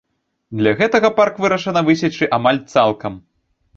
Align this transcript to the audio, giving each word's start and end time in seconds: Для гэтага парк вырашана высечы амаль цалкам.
Для 0.61 0.71
гэтага 0.79 1.11
парк 1.19 1.35
вырашана 1.45 1.85
высечы 1.91 2.31
амаль 2.39 2.59
цалкам. 2.73 3.13